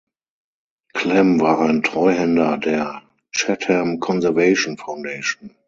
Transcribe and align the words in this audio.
Clem 0.95 1.39
war 1.41 1.59
ein 1.59 1.83
Treuhänder 1.83 2.57
der 2.57 3.03
Chatham 3.35 3.99
Conservation 3.99 4.75
Foundation. 4.77 5.51